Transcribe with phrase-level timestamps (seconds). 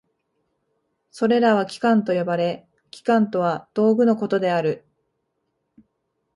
[1.11, 4.83] それらは器官と呼ばれ、器官とは道具のことである。